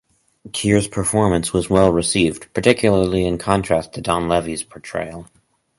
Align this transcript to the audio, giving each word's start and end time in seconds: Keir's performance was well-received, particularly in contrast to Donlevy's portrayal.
Keir's 0.51 0.87
performance 0.87 1.53
was 1.53 1.69
well-received, 1.69 2.51
particularly 2.55 3.23
in 3.23 3.37
contrast 3.37 3.93
to 3.93 4.01
Donlevy's 4.01 4.63
portrayal. 4.63 5.27